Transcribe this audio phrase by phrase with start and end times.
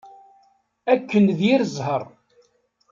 [0.93, 2.03] Akken d yir zzheṛ!